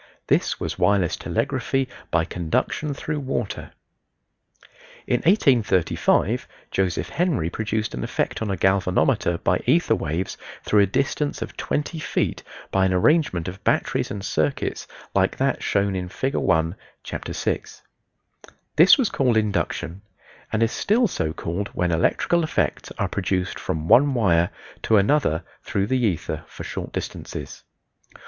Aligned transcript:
This 0.25 0.59
was 0.59 0.79
wireless 0.79 1.15
telegraphy 1.15 1.87
by 2.09 2.25
conduction 2.25 2.91
through 2.95 3.19
water. 3.19 3.69
In 5.05 5.17
1835 5.17 6.47
Joseph 6.71 7.09
Henry 7.09 7.51
produced 7.51 7.93
an 7.93 8.03
effect 8.03 8.41
on 8.41 8.49
a 8.49 8.57
galvanometer 8.57 9.37
by 9.37 9.61
ether 9.67 9.93
waves 9.93 10.39
through 10.63 10.79
a 10.81 10.87
distance 10.87 11.43
of 11.43 11.55
twenty 11.55 11.99
feet 11.99 12.41
by 12.71 12.87
an 12.87 12.93
arrangement 12.95 13.47
of 13.47 13.63
batteries 13.63 14.09
and 14.09 14.25
circuits 14.25 14.87
like 15.13 15.37
that 15.37 15.61
shown 15.61 15.95
in 15.95 16.09
Fig. 16.09 16.33
1, 16.33 16.75
Chapter 17.03 17.33
VI. 17.33 17.61
This 18.77 18.97
was 18.97 19.11
called 19.11 19.37
induction, 19.37 20.01
and 20.51 20.63
is 20.63 20.71
still 20.71 21.07
so 21.07 21.31
called 21.31 21.67
when 21.75 21.91
electrical 21.91 22.43
effects 22.43 22.91
are 22.97 23.07
produced 23.07 23.59
from 23.59 23.87
one 23.87 24.15
wire 24.15 24.49
to 24.81 24.97
another 24.97 25.43
through 25.61 25.85
the 25.85 26.03
ether 26.03 26.43
for 26.47 26.63
short 26.63 26.91
distances. 26.91 27.63